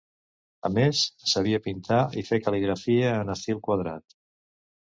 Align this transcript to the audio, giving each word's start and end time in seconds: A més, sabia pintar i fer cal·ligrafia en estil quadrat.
A 0.69 0.71
més, 0.77 1.01
sabia 1.33 1.59
pintar 1.67 1.99
i 2.21 2.25
fer 2.31 2.39
cal·ligrafia 2.47 3.15
en 3.19 3.33
estil 3.37 3.61
quadrat. 3.69 4.21